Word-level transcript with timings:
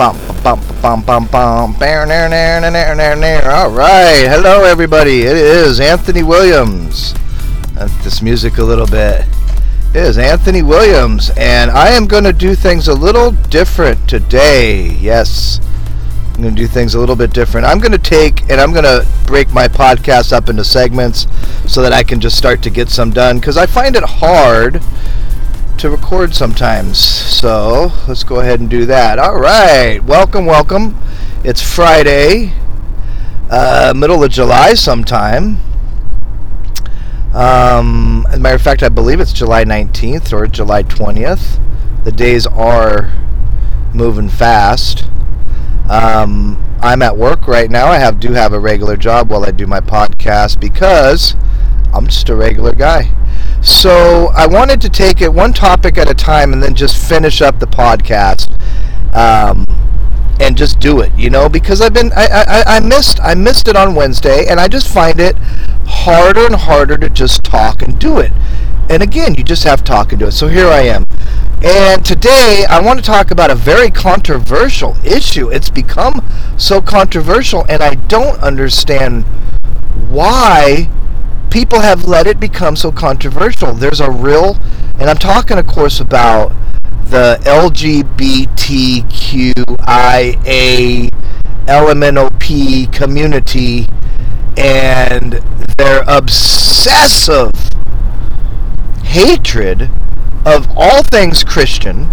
bum 0.00 0.16
bum 0.42 0.58
bum 0.80 1.02
bum 1.02 1.26
bum. 1.26 1.76
All 3.44 3.70
right, 3.70 4.26
hello 4.30 4.64
everybody. 4.64 5.24
It 5.24 5.36
is 5.36 5.78
Anthony 5.78 6.22
Williams. 6.22 7.14
this 8.02 8.22
music 8.22 8.56
a 8.56 8.64
little 8.64 8.86
bit. 8.86 9.26
It 9.90 9.96
is 9.96 10.16
Anthony 10.16 10.62
Williams, 10.62 11.30
and 11.36 11.70
I 11.70 11.90
am 11.90 12.06
going 12.06 12.24
to 12.24 12.32
do 12.32 12.54
things 12.54 12.88
a 12.88 12.94
little 12.94 13.32
different 13.32 14.08
today. 14.08 14.90
Yes, 14.94 15.60
I'm 16.32 16.40
going 16.44 16.54
to 16.54 16.62
do 16.62 16.66
things 16.66 16.94
a 16.94 16.98
little 16.98 17.14
bit 17.14 17.34
different. 17.34 17.66
I'm 17.66 17.78
going 17.78 17.92
to 17.92 17.98
take 17.98 18.48
and 18.48 18.58
I'm 18.58 18.72
going 18.72 18.84
to 18.84 19.06
break 19.26 19.52
my 19.52 19.68
podcast 19.68 20.32
up 20.32 20.48
into 20.48 20.64
segments 20.64 21.26
so 21.70 21.82
that 21.82 21.92
I 21.92 22.04
can 22.04 22.20
just 22.20 22.38
start 22.38 22.62
to 22.62 22.70
get 22.70 22.88
some 22.88 23.10
done 23.10 23.38
because 23.38 23.58
I 23.58 23.66
find 23.66 23.94
it 23.94 24.04
hard 24.04 24.80
to 25.80 25.88
record 25.88 26.34
sometimes. 26.34 26.98
So 26.98 27.90
let's 28.06 28.22
go 28.22 28.40
ahead 28.40 28.60
and 28.60 28.68
do 28.68 28.84
that. 28.84 29.18
All 29.18 29.40
right, 29.40 29.98
welcome, 30.04 30.44
welcome. 30.44 30.94
It's 31.42 31.62
Friday, 31.62 32.52
uh, 33.48 33.94
middle 33.96 34.22
of 34.22 34.30
July 34.30 34.74
sometime. 34.74 35.56
Um, 37.32 38.26
as 38.28 38.36
a 38.36 38.40
matter 38.40 38.56
of 38.56 38.60
fact, 38.60 38.82
I 38.82 38.90
believe 38.90 39.20
it's 39.20 39.32
July 39.32 39.64
19th 39.64 40.34
or 40.34 40.46
July 40.46 40.82
20th. 40.82 41.58
The 42.04 42.12
days 42.12 42.46
are 42.46 43.10
moving 43.94 44.28
fast. 44.28 45.04
Um, 45.88 46.62
I'm 46.82 47.00
at 47.00 47.16
work 47.16 47.48
right 47.48 47.70
now. 47.70 47.86
I 47.86 47.96
have 47.96 48.20
do 48.20 48.32
have 48.34 48.52
a 48.52 48.60
regular 48.60 48.98
job 48.98 49.30
while 49.30 49.46
I 49.46 49.50
do 49.50 49.66
my 49.66 49.80
podcast 49.80 50.60
because 50.60 51.36
I'm 51.94 52.06
just 52.06 52.28
a 52.28 52.36
regular 52.36 52.74
guy. 52.74 53.14
So 53.62 54.28
I 54.34 54.46
wanted 54.46 54.80
to 54.82 54.88
take 54.88 55.20
it 55.20 55.32
one 55.32 55.52
topic 55.52 55.98
at 55.98 56.10
a 56.10 56.14
time 56.14 56.52
and 56.52 56.62
then 56.62 56.74
just 56.74 56.96
finish 57.08 57.42
up 57.42 57.58
the 57.58 57.66
podcast. 57.66 58.56
Um, 59.14 59.64
and 60.40 60.56
just 60.56 60.80
do 60.80 61.00
it, 61.00 61.12
you 61.16 61.28
know, 61.28 61.48
because 61.48 61.82
I've 61.82 61.92
been 61.92 62.10
I, 62.16 62.26
I, 62.26 62.76
I 62.76 62.80
missed 62.80 63.20
I 63.20 63.34
missed 63.34 63.68
it 63.68 63.76
on 63.76 63.94
Wednesday 63.94 64.46
and 64.48 64.58
I 64.58 64.68
just 64.68 64.88
find 64.88 65.20
it 65.20 65.36
harder 65.86 66.46
and 66.46 66.54
harder 66.54 66.96
to 66.96 67.10
just 67.10 67.44
talk 67.44 67.82
and 67.82 67.98
do 67.98 68.18
it. 68.18 68.32
And 68.88 69.02
again, 69.02 69.34
you 69.34 69.44
just 69.44 69.64
have 69.64 69.80
to 69.80 69.84
talk 69.84 70.12
and 70.12 70.18
do 70.18 70.28
it. 70.28 70.32
So 70.32 70.48
here 70.48 70.68
I 70.68 70.80
am. 70.80 71.04
And 71.62 72.04
today 72.04 72.64
I 72.68 72.80
want 72.80 72.98
to 72.98 73.04
talk 73.04 73.30
about 73.30 73.50
a 73.50 73.54
very 73.54 73.90
controversial 73.90 74.96
issue. 75.04 75.50
It's 75.50 75.68
become 75.68 76.26
so 76.56 76.80
controversial 76.80 77.66
and 77.68 77.82
I 77.82 77.94
don't 77.96 78.40
understand 78.40 79.24
why 80.08 80.88
people 81.50 81.80
have 81.80 82.04
let 82.06 82.26
it 82.26 82.38
become 82.38 82.76
so 82.76 82.92
controversial. 82.92 83.74
There's 83.74 84.00
a 84.00 84.10
real, 84.10 84.56
and 84.98 85.10
I'm 85.10 85.16
talking, 85.16 85.58
of 85.58 85.66
course, 85.66 86.00
about 86.00 86.52
the 87.06 87.38
LGBTQIA 87.42 88.40
LMNOP 91.66 92.92
community 92.92 93.86
and 94.56 95.32
their 95.76 96.02
obsessive 96.06 97.52
hatred 99.02 99.90
of 100.46 100.68
all 100.76 101.02
things 101.02 101.42
Christian 101.42 102.06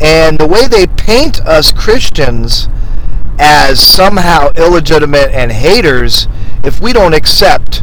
and 0.00 0.38
the 0.38 0.46
way 0.46 0.66
they 0.66 0.86
paint 0.86 1.40
us 1.42 1.70
Christians 1.70 2.68
as 3.38 3.80
somehow 3.80 4.50
illegitimate 4.56 5.30
and 5.32 5.52
haters 5.52 6.26
if 6.64 6.80
we 6.80 6.92
don't 6.92 7.14
accept 7.14 7.82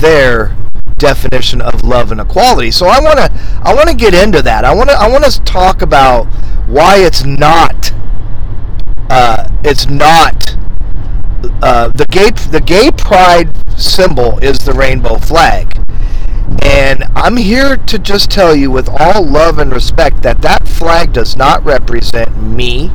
their 0.00 0.56
definition 0.96 1.60
of 1.60 1.84
love 1.84 2.10
and 2.12 2.20
equality. 2.20 2.70
So 2.70 2.86
I 2.86 3.00
want 3.00 3.18
to 3.18 3.30
I 3.62 3.74
want 3.74 3.88
to 3.88 3.94
get 3.94 4.14
into 4.14 4.42
that. 4.42 4.64
I 4.64 4.74
want 4.74 4.90
to 4.90 4.96
I 4.96 5.08
want 5.08 5.24
to 5.24 5.40
talk 5.42 5.82
about 5.82 6.24
why 6.66 6.98
it's 6.98 7.24
not 7.24 7.92
uh, 9.10 9.48
it's 9.64 9.88
not 9.88 10.56
uh, 11.62 11.88
the 11.94 12.06
gay 12.10 12.30
the 12.50 12.60
gay 12.60 12.90
pride 12.90 13.54
symbol 13.78 14.38
is 14.38 14.58
the 14.58 14.72
rainbow 14.72 15.16
flag. 15.16 15.74
And 16.62 17.04
I'm 17.14 17.36
here 17.36 17.76
to 17.76 17.98
just 17.98 18.30
tell 18.30 18.54
you 18.54 18.70
with 18.70 18.88
all 18.88 19.24
love 19.24 19.58
and 19.58 19.72
respect 19.72 20.22
that 20.22 20.42
that 20.42 20.66
flag 20.66 21.12
does 21.12 21.36
not 21.36 21.64
represent 21.64 22.42
me 22.42 22.90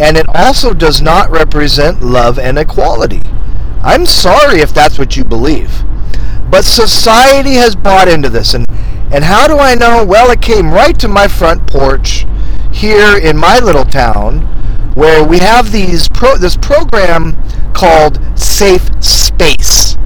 and 0.00 0.16
it 0.16 0.26
also 0.34 0.74
does 0.74 1.00
not 1.00 1.30
represent 1.30 2.02
love 2.02 2.38
and 2.38 2.58
equality. 2.58 3.22
I'm 3.82 4.06
sorry 4.06 4.60
if 4.60 4.72
that's 4.72 4.98
what 4.98 5.16
you 5.16 5.24
believe. 5.24 5.84
But 6.50 6.64
society 6.64 7.54
has 7.54 7.74
bought 7.74 8.08
into 8.08 8.28
this. 8.28 8.54
And, 8.54 8.64
and 9.12 9.24
how 9.24 9.48
do 9.48 9.58
I 9.58 9.74
know? 9.74 10.04
Well, 10.04 10.30
it 10.30 10.40
came 10.40 10.70
right 10.70 10.98
to 11.00 11.08
my 11.08 11.26
front 11.26 11.66
porch 11.66 12.26
here 12.72 13.16
in 13.16 13.36
my 13.36 13.58
little 13.58 13.84
town 13.84 14.40
where 14.94 15.24
we 15.24 15.38
have 15.38 15.72
these 15.72 16.08
pro, 16.08 16.36
this 16.36 16.56
program 16.56 17.36
called 17.72 18.20
Safe 18.38 18.88
Space. 19.02 19.96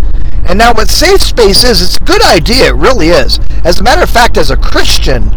And 0.49 0.59
now 0.59 0.73
what 0.73 0.89
Safe 0.89 1.21
Space 1.21 1.65
is, 1.65 1.83
it's 1.83 1.97
a 1.97 2.05
good 2.05 2.23
idea, 2.23 2.69
it 2.69 2.77
really 2.77 3.09
is. 3.09 3.41
As 3.65 3.81
a 3.81 3.83
matter 3.83 4.03
of 4.03 4.11
fact, 4.11 4.37
as 4.39 4.51
a 4.51 4.57
Christian, 4.57 5.31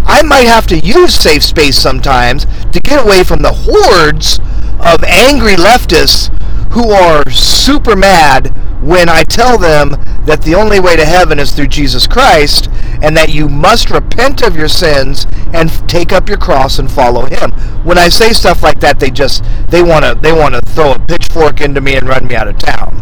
I 0.00 0.22
might 0.22 0.46
have 0.46 0.66
to 0.68 0.78
use 0.78 1.14
Safe 1.14 1.44
Space 1.44 1.76
sometimes 1.76 2.46
to 2.72 2.80
get 2.80 3.04
away 3.04 3.24
from 3.24 3.42
the 3.42 3.52
hordes 3.52 4.38
of 4.80 5.04
angry 5.04 5.54
leftists 5.54 6.34
who 6.78 6.92
are 6.92 7.28
super 7.28 7.96
mad 7.96 8.54
when 8.80 9.08
I 9.08 9.24
tell 9.24 9.58
them 9.58 9.90
that 10.26 10.42
the 10.42 10.54
only 10.54 10.78
way 10.78 10.94
to 10.94 11.04
heaven 11.04 11.40
is 11.40 11.50
through 11.50 11.66
Jesus 11.66 12.06
Christ 12.06 12.68
and 13.02 13.16
that 13.16 13.30
you 13.30 13.48
must 13.48 13.90
repent 13.90 14.42
of 14.42 14.54
your 14.54 14.68
sins 14.68 15.26
and 15.52 15.70
take 15.88 16.12
up 16.12 16.28
your 16.28 16.38
cross 16.38 16.78
and 16.78 16.88
follow 16.88 17.24
him. 17.24 17.50
When 17.82 17.98
I 17.98 18.08
say 18.08 18.32
stuff 18.32 18.62
like 18.62 18.78
that, 18.78 19.00
they 19.00 19.10
just 19.10 19.42
they 19.70 19.82
want 19.82 20.04
to 20.04 20.16
they 20.22 20.32
want 20.32 20.54
to 20.54 20.60
throw 20.70 20.92
a 20.92 20.98
pitchfork 21.00 21.60
into 21.60 21.80
me 21.80 21.96
and 21.96 22.08
run 22.08 22.28
me 22.28 22.36
out 22.36 22.46
of 22.46 22.58
town. 22.58 22.94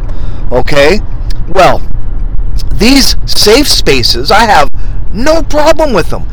Okay? 0.50 1.00
Well, 1.46 1.82
these 2.72 3.14
safe 3.30 3.68
spaces, 3.68 4.30
I 4.30 4.44
have 4.46 4.70
no 5.12 5.42
problem 5.42 5.92
with 5.92 6.08
them. 6.08 6.26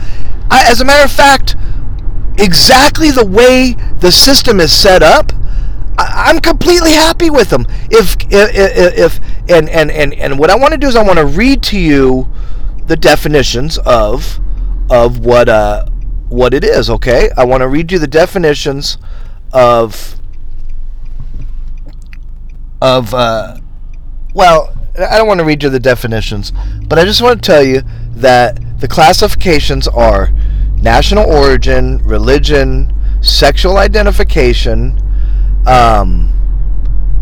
I, 0.49 0.63
as 0.69 0.79
a 0.79 0.85
matter 0.85 1.03
of 1.03 1.11
fact, 1.11 1.57
exactly 2.37 3.11
the 3.11 3.25
way 3.25 3.75
the 3.99 4.13
system 4.13 4.61
is 4.61 4.71
set 4.71 5.03
up, 5.03 5.33
I'm 5.97 6.39
completely 6.39 6.91
happy 6.91 7.29
with 7.29 7.49
them. 7.49 7.65
If, 7.91 8.15
if, 8.31 8.97
if 8.97 9.19
and, 9.49 9.69
and, 9.69 9.91
and, 9.91 10.13
and 10.13 10.39
what 10.39 10.49
I 10.49 10.55
want 10.55 10.71
to 10.71 10.77
do 10.77 10.87
is 10.87 10.95
I 10.95 11.03
want 11.03 11.19
to 11.19 11.25
read 11.25 11.61
to 11.63 11.79
you 11.79 12.31
the 12.87 12.95
definitions 12.95 13.77
of 13.79 14.39
of 14.89 15.19
what 15.19 15.47
uh 15.47 15.85
what 16.29 16.53
it 16.53 16.63
is. 16.63 16.89
Okay, 16.89 17.29
I 17.37 17.45
want 17.45 17.61
to 17.61 17.67
read 17.67 17.91
you 17.91 17.99
the 17.99 18.07
definitions 18.07 18.97
of 19.53 20.19
of 22.81 23.13
uh, 23.13 23.57
well, 24.33 24.75
I 24.99 25.17
don't 25.17 25.27
want 25.27 25.39
to 25.39 25.45
read 25.45 25.63
you 25.63 25.69
the 25.69 25.79
definitions, 25.79 26.51
but 26.87 26.99
I 26.99 27.05
just 27.05 27.21
want 27.21 27.41
to 27.41 27.47
tell 27.47 27.63
you 27.63 27.81
that 28.15 28.59
the 28.79 28.87
classifications 28.87 29.87
are 29.87 30.31
national 30.81 31.25
origin, 31.31 31.99
religion, 31.99 32.93
sexual 33.21 33.77
identification, 33.77 34.99
um, 35.65 36.29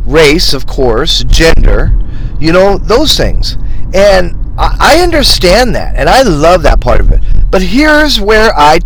race, 0.05 0.53
of 0.53 0.65
course, 0.65 1.23
gender, 1.25 1.97
you 2.39 2.51
know, 2.51 2.77
those 2.77 3.15
things. 3.15 3.57
And 3.93 4.35
I, 4.57 4.77
I 4.79 4.99
understand 5.01 5.75
that, 5.75 5.95
and 5.95 6.09
I 6.09 6.21
love 6.23 6.63
that 6.63 6.81
part 6.81 6.99
of 6.99 7.11
it. 7.11 7.21
But 7.49 7.61
here's 7.61 8.19
where 8.19 8.51
I 8.55 8.79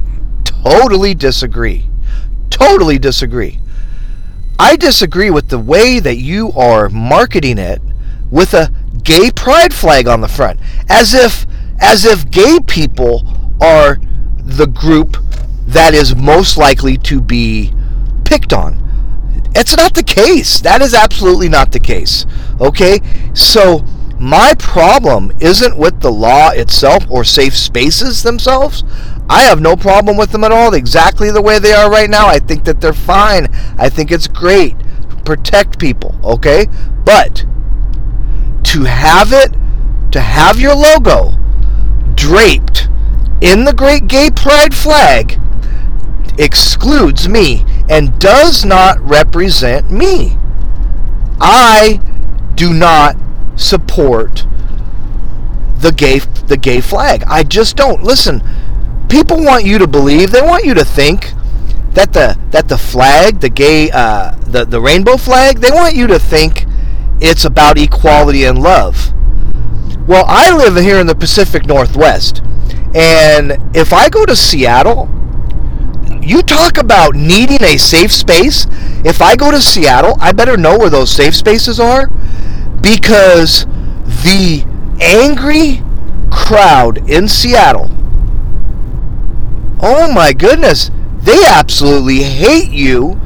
totally 0.44 1.14
disagree. 1.14 1.88
Totally 2.50 2.98
disagree. 2.98 3.60
I 4.58 4.76
disagree 4.76 5.30
with 5.30 5.50
the 5.50 5.60
way 5.60 6.00
that 6.00 6.18
you 6.18 6.52
are 6.54 6.90
marketing 6.90 7.58
it 7.58 7.82
with 8.32 8.54
a 8.54 8.72
gay 9.04 9.30
pride 9.30 9.74
flag 9.74 10.08
on 10.08 10.22
the 10.22 10.28
front 10.28 10.60
as 10.90 11.14
if 11.14 11.46
as 11.80 12.06
if 12.06 12.30
gay 12.32 12.58
people 12.66 13.24
are 13.62 14.00
the 14.38 14.66
group 14.66 15.18
that 15.68 15.94
is 15.94 16.16
most 16.16 16.58
likely 16.58 16.98
to 16.98 17.22
be 17.22 17.72
picked 18.24 18.54
on 18.54 18.85
it's 19.56 19.76
not 19.76 19.94
the 19.94 20.04
case. 20.04 20.60
That 20.60 20.82
is 20.82 20.94
absolutely 20.94 21.50
not 21.50 21.72
the 21.72 21.80
case. 21.80 22.26
Okay? 22.60 23.00
So, 23.34 23.86
my 24.20 24.54
problem 24.58 25.32
isn't 25.40 25.78
with 25.78 26.02
the 26.02 26.12
law 26.12 26.52
itself 26.52 27.06
or 27.10 27.24
safe 27.24 27.56
spaces 27.56 28.24
themselves. 28.24 28.84
I 29.30 29.44
have 29.44 29.60
no 29.60 29.76
problem 29.76 30.18
with 30.18 30.32
them 30.32 30.44
at 30.44 30.52
all, 30.52 30.74
exactly 30.74 31.32
the 31.32 31.42
way 31.42 31.60
they 31.60 31.74
are 31.74 31.90
right 31.90 32.10
now. 32.10 32.28
I 32.28 32.40
think 32.40 32.66
that 32.66 32.80
they're 32.80 32.94
fine. 32.94 33.48
I 33.78 33.90
think 33.90 34.12
it's 34.12 34.28
great. 34.28 34.76
Protect 35.26 35.80
people, 35.80 36.16
okay? 36.24 36.68
But 37.04 37.46
to 38.66 38.84
have 38.84 39.34
it, 39.34 39.54
to 40.12 40.22
have 40.22 40.60
your 40.60 40.76
logo 40.76 41.38
draped 42.14 42.88
in 43.42 43.66
the 43.66 43.74
Great 43.74 44.08
Gay 44.08 44.30
Pride 44.30 44.74
flag 44.74 45.40
excludes 46.38 47.28
me 47.28 47.66
and 47.90 48.20
does 48.20 48.66
not 48.66 49.00
represent 49.02 49.92
me. 49.92 50.38
I 51.40 52.00
do 52.56 52.74
not 52.74 53.16
support 53.56 54.46
the 55.80 55.92
gay 55.92 56.20
the 56.20 56.58
gay 56.58 56.82
flag. 56.82 57.24
I 57.28 57.44
just 57.44 57.76
don't. 57.76 58.04
Listen, 58.04 58.42
people 59.10 59.44
want 59.44 59.66
you 59.66 59.78
to 59.80 59.88
believe, 59.88 60.32
they 60.32 60.42
want 60.42 60.66
you 60.66 60.74
to 60.74 60.86
think 60.86 61.34
that 61.92 62.14
the 62.14 62.38
that 62.52 62.68
the 62.68 62.78
flag, 62.78 63.40
the 63.40 63.50
gay, 63.50 63.90
uh, 63.92 64.36
the 64.48 64.66
the 64.66 64.80
rainbow 64.80 65.18
flag, 65.18 65.60
they 65.60 65.72
want 65.72 65.96
you 65.96 66.08
to 66.08 66.20
think 66.20 66.66
it's 67.22 67.46
about 67.46 67.78
equality 67.78 68.44
and 68.46 68.62
love. 68.62 69.14
Well, 70.08 70.26
I 70.28 70.56
live 70.56 70.76
here 70.76 71.00
in 71.00 71.08
the 71.08 71.16
Pacific 71.16 71.66
Northwest, 71.66 72.42
and 72.94 73.58
if 73.76 73.92
I 73.94 74.10
go 74.10 74.26
to 74.26 74.36
Seattle, 74.36 75.10
you 76.26 76.42
talk 76.42 76.78
about 76.80 77.14
needing 77.16 77.64
a 77.64 77.78
safe 77.78 78.12
space. 78.12 78.66
If 79.06 79.22
I 79.22 79.36
go 79.36 79.52
to 79.52 79.62
Seattle, 79.62 80.18
I 80.20 80.32
better 80.32 80.58
know 80.58 80.78
where 80.78 80.90
those 80.90 81.12
safe 81.12 81.36
spaces 81.36 81.80
are 81.80 82.08
because 82.82 83.66
the 84.24 84.66
angry 85.00 85.84
crowd 86.32 87.08
in 87.10 87.28
Seattle, 87.28 87.92
oh 89.82 90.12
my 90.14 90.34
goodness, 90.34 90.90
they 91.20 91.44
absolutely 91.46 92.24
hate 92.24 92.72
you 92.72 93.20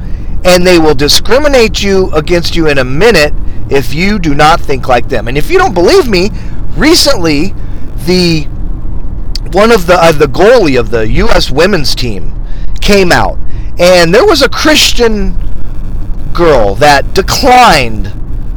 and 0.44 0.66
they 0.66 0.78
will 0.78 0.94
discriminate 0.94 1.82
you 1.82 2.10
against 2.12 2.54
you 2.54 2.68
in 2.68 2.78
a 2.78 2.84
minute 2.84 3.32
if 3.70 3.94
you 3.94 4.18
do 4.18 4.34
not 4.34 4.60
think 4.60 4.88
like 4.88 5.08
them. 5.08 5.26
And 5.26 5.38
if 5.38 5.50
you 5.50 5.58
don't 5.58 5.74
believe 5.74 6.08
me, 6.08 6.30
recently 6.76 7.54
the 8.06 8.42
one 9.52 9.70
of 9.70 9.86
the 9.86 9.94
uh, 9.94 10.12
the 10.12 10.26
goalie 10.26 10.78
of 10.78 10.90
the 10.90 11.08
U.S. 11.08 11.50
women's 11.50 11.94
team 11.94 12.39
came 12.80 13.12
out, 13.12 13.38
and 13.78 14.14
there 14.14 14.26
was 14.26 14.42
a 14.42 14.48
Christian 14.48 15.36
girl 16.32 16.74
that 16.76 17.14
declined 17.14 18.12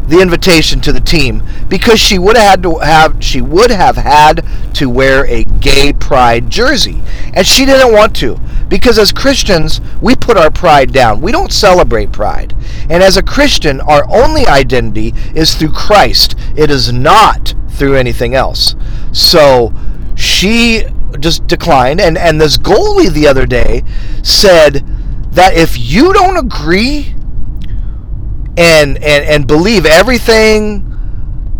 the 0.08 0.22
invitation 0.22 0.82
to 0.82 0.92
the 0.92 1.00
team 1.00 1.42
because 1.70 2.00
she 2.00 2.20
would 2.20 2.36
have 2.36 2.50
had 2.50 2.64
to 2.64 2.78
have 2.80 3.24
she 3.24 3.42
would 3.42 3.72
have 3.72 3.96
had 3.96 4.46
to 4.74 4.90
wear 4.90 5.26
a 5.28 5.44
gay 5.44 5.94
pride 5.94 6.50
jersey. 6.50 7.02
And 7.34 7.48
she 7.48 7.66
didn't 7.66 7.94
want 7.94 8.16
to 8.18 8.40
because 8.68 9.00
as 9.00 9.12
Christians 9.12 9.80
we 10.02 10.16
put 10.16 10.38
our 10.38 10.52
pride 10.52 10.92
down. 10.92 11.22
We 11.22 11.32
don't 11.32 11.52
celebrate 11.52 12.12
pride. 12.12 12.54
And 12.90 13.02
as 13.02 13.18
a 13.18 13.24
Christian 13.24 13.80
our 13.82 14.06
only 14.10 14.46
identity 14.46 15.14
is 15.34 15.56
through 15.56 15.72
Christ. 15.72 16.36
It 16.56 16.70
is 16.70 16.92
not 16.92 17.54
through 17.70 17.96
anything 17.96 18.36
else. 18.36 18.76
So 19.14 19.74
she 20.16 20.86
just 21.20 21.48
declined. 21.48 22.02
And 22.02 22.18
and 22.18 22.40
this 22.40 22.58
goalie 22.58 23.10
the 23.10 23.28
other 23.28 23.46
day 23.46 23.84
said 24.24 24.86
that 25.32 25.56
if 25.56 25.78
you 25.78 26.14
don't 26.14 26.38
agree 26.38 27.16
and 28.58 28.98
and 28.98 29.26
and 29.26 29.48
believe 29.48 29.86
everything 29.86 30.90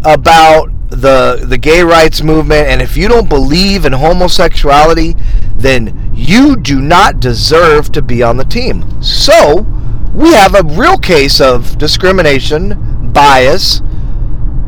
about 0.06 0.70
the 0.90 1.44
the 1.48 1.58
gay 1.58 1.82
rights 1.82 2.22
movement 2.22 2.68
and 2.68 2.82
if 2.82 2.96
you 2.96 3.08
don't 3.08 3.28
believe 3.28 3.86
in 3.86 3.94
homosexuality 3.94 5.16
then 5.56 6.12
you 6.14 6.56
do 6.56 6.80
not 6.80 7.20
deserve 7.20 7.92
to 7.92 8.02
be 8.02 8.22
on 8.22 8.38
the 8.38 8.44
team. 8.44 9.02
So 9.02 9.66
we 10.14 10.34
have 10.34 10.54
a 10.54 10.62
real 10.62 10.98
case 10.98 11.42
of 11.42 11.78
discrimination 11.78 13.12
bias 13.12 13.82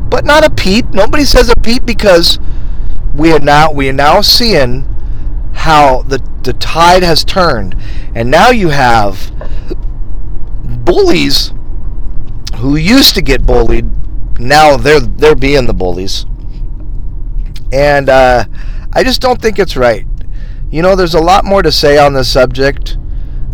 but 0.08 0.24
not 0.24 0.44
a 0.44 0.50
peep. 0.50 0.86
Nobody 0.92 1.24
says 1.24 1.50
a 1.50 1.60
peep 1.60 1.84
because 1.84 2.38
we 3.16 3.32
are 3.32 3.40
now 3.40 3.72
we 3.72 3.88
are 3.88 3.94
now 3.94 4.20
seeing 4.20 4.82
how 5.54 6.02
the 6.02 6.18
the 6.42 6.52
tide 6.52 7.02
has 7.02 7.24
turned 7.24 7.74
and 8.14 8.30
now 8.30 8.50
you 8.50 8.68
have 8.68 9.32
bullies 10.84 11.52
who 12.56 12.76
used 12.76 13.14
to 13.14 13.22
get 13.22 13.46
bullied, 13.46 13.88
now 14.38 14.76
they're 14.76 15.00
they're 15.00 15.34
being 15.34 15.66
the 15.66 15.74
bullies. 15.74 16.24
And 17.72 18.08
uh, 18.08 18.44
I 18.92 19.02
just 19.02 19.20
don't 19.20 19.40
think 19.40 19.58
it's 19.58 19.76
right. 19.76 20.06
You 20.70 20.82
know, 20.82 20.96
there's 20.96 21.14
a 21.14 21.20
lot 21.20 21.44
more 21.44 21.62
to 21.62 21.72
say 21.72 21.98
on 21.98 22.14
this 22.14 22.32
subject. 22.32 22.96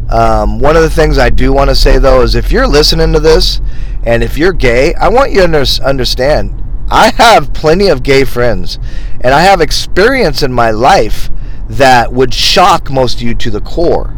Um, 0.09 0.61
one 0.61 0.77
of 0.77 0.83
the 0.83 0.91
things 0.91 1.19
I 1.19 1.31
do 1.31 1.53
want 1.53 1.71
to 1.71 1.75
say 1.75 1.99
though 1.99 2.21
is 2.21 2.35
if 2.35 2.53
you're 2.53 2.67
listening 2.67 3.13
to 3.13 3.21
this 3.21 3.61
and 4.05 4.23
if 4.23 4.37
you're 4.37 4.53
gay, 4.53 4.95
I 4.95 5.09
want 5.09 5.33
you 5.33 5.47
to 5.47 5.81
understand. 5.85 6.62
I 6.93 7.11
have 7.13 7.55
plenty 7.55 7.89
of 7.89 8.03
gay 8.03 8.25
friends, 8.25 8.79
and 9.23 9.33
I 9.33 9.41
have 9.41 9.63
experience 9.63 10.43
in 10.43 10.53
my 10.53 10.71
life 10.71 11.31
that 11.67 12.13
would 12.13 12.35
shock 12.35 12.91
most 12.91 13.15
of 13.15 13.23
you 13.23 13.35
to 13.35 13.51
the 13.51 13.63
core. 13.63 14.15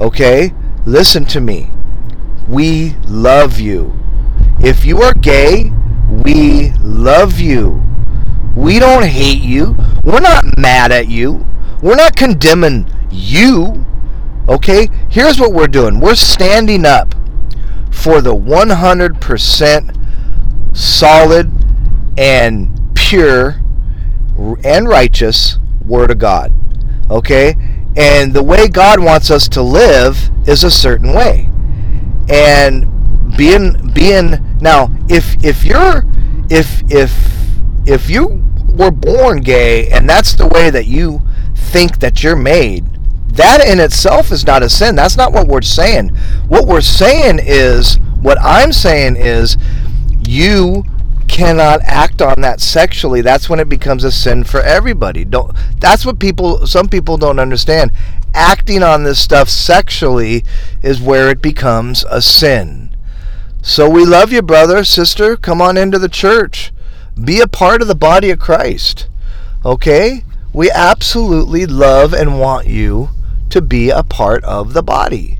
Okay? 0.00 0.52
Listen 0.84 1.24
to 1.26 1.40
me. 1.40 1.70
We 2.48 2.96
love 3.06 3.60
you. 3.60 3.96
If 4.58 4.84
you 4.84 5.00
are 5.00 5.14
gay, 5.14 5.70
we 6.10 6.72
love 6.80 7.38
you. 7.38 7.80
We 8.56 8.80
don't 8.80 9.04
hate 9.04 9.42
you. 9.42 9.76
We're 10.02 10.18
not 10.18 10.58
mad 10.58 10.90
at 10.90 11.06
you. 11.06 11.46
We're 11.82 11.94
not 11.94 12.16
condemning 12.16 12.92
you. 13.12 13.86
Okay? 14.48 14.88
Here's 15.08 15.38
what 15.38 15.52
we're 15.52 15.68
doing 15.68 16.00
we're 16.00 16.16
standing 16.16 16.84
up 16.84 17.14
for 17.92 18.20
the 18.20 18.34
100% 18.34 20.76
solid 20.76 21.61
and 22.16 22.94
pure 22.94 23.60
and 24.64 24.88
righteous 24.88 25.58
Word 25.84 26.10
of 26.10 26.18
God. 26.18 26.52
Okay? 27.10 27.54
And 27.96 28.32
the 28.32 28.42
way 28.42 28.68
God 28.68 29.00
wants 29.00 29.30
us 29.30 29.48
to 29.48 29.62
live 29.62 30.30
is 30.46 30.64
a 30.64 30.70
certain 30.70 31.12
way. 31.12 31.48
And 32.28 32.86
being 33.36 33.90
being 33.92 34.58
now 34.60 34.90
if 35.08 35.42
if 35.44 35.64
you're 35.64 36.04
if 36.50 36.82
if 36.90 37.12
if 37.86 38.10
you 38.10 38.44
were 38.68 38.90
born 38.90 39.40
gay 39.40 39.88
and 39.88 40.08
that's 40.08 40.34
the 40.34 40.46
way 40.46 40.70
that 40.70 40.86
you 40.86 41.20
think 41.54 41.98
that 41.98 42.22
you're 42.22 42.36
made 42.36 42.84
that 43.28 43.66
in 43.66 43.80
itself 43.80 44.30
is 44.30 44.46
not 44.46 44.62
a 44.62 44.68
sin 44.68 44.94
that's 44.94 45.16
not 45.16 45.32
what 45.32 45.46
we're 45.46 45.62
saying 45.62 46.08
what 46.48 46.66
we're 46.66 46.80
saying 46.80 47.38
is 47.42 47.98
what 48.20 48.38
i'm 48.40 48.72
saying 48.72 49.16
is 49.16 49.56
you 50.26 50.84
cannot 51.32 51.80
act 51.82 52.20
on 52.20 52.34
that 52.42 52.60
sexually 52.60 53.22
that's 53.22 53.48
when 53.48 53.58
it 53.58 53.68
becomes 53.68 54.04
a 54.04 54.12
sin 54.12 54.44
for 54.44 54.60
everybody 54.60 55.24
don't 55.24 55.56
that's 55.78 56.04
what 56.04 56.18
people 56.18 56.66
some 56.66 56.88
people 56.88 57.16
don't 57.16 57.38
understand 57.38 57.90
acting 58.34 58.82
on 58.82 59.02
this 59.02 59.18
stuff 59.18 59.48
sexually 59.48 60.44
is 60.82 61.00
where 61.00 61.30
it 61.30 61.40
becomes 61.40 62.04
a 62.10 62.20
sin 62.20 62.92
so 63.64 63.88
we 63.88 64.04
love 64.04 64.32
you, 64.32 64.42
brother, 64.42 64.82
sister. 64.82 65.36
Come 65.36 65.62
on 65.62 65.76
into 65.76 65.96
the 65.96 66.08
church. 66.08 66.72
Be 67.22 67.40
a 67.40 67.46
part 67.46 67.80
of 67.80 67.86
the 67.86 67.94
body 67.94 68.30
of 68.30 68.40
Christ. 68.40 69.06
Okay? 69.64 70.24
We 70.52 70.68
absolutely 70.68 71.66
love 71.66 72.12
and 72.12 72.40
want 72.40 72.66
you 72.66 73.10
to 73.50 73.62
be 73.62 73.88
a 73.88 74.02
part 74.02 74.42
of 74.42 74.72
the 74.72 74.82
body. 74.82 75.38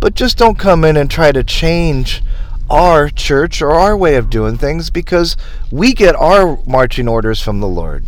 But 0.00 0.14
just 0.14 0.36
don't 0.36 0.58
come 0.58 0.84
in 0.84 0.96
and 0.96 1.08
try 1.08 1.30
to 1.30 1.44
change 1.44 2.22
our 2.70 3.08
church 3.08 3.62
or 3.62 3.72
our 3.72 3.96
way 3.96 4.16
of 4.16 4.30
doing 4.30 4.58
things 4.58 4.90
because 4.90 5.36
we 5.70 5.92
get 5.94 6.14
our 6.16 6.58
marching 6.66 7.08
orders 7.08 7.40
from 7.40 7.60
the 7.60 7.68
Lord. 7.68 8.04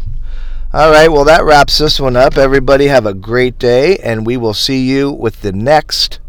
All 0.73 0.91
right, 0.91 1.09
well, 1.09 1.25
that 1.25 1.45
wraps 1.45 1.79
this 1.79 1.99
one 1.99 2.17
up. 2.17 2.37
Everybody 2.37 2.87
have 2.87 3.05
a 3.05 3.15
great 3.15 3.59
day, 3.59 3.97
and 3.97 4.25
we 4.25 4.37
will 4.37 4.55
see 4.55 4.89
you 4.89 5.11
with 5.11 5.41
the 5.41 5.53
next 5.53 6.21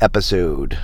episode. 0.00 0.78